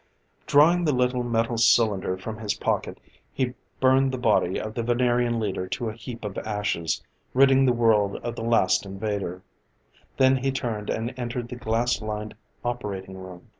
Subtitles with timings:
[0.47, 2.99] Drawing the little metal cylinder from his pocket,
[3.31, 7.03] he burned the body of the Venerian leader to a heap of ashes,
[7.35, 9.43] ridding the world of the last invader.
[10.17, 12.33] Then he turned and entered the glass lined
[12.65, 13.49] operating room.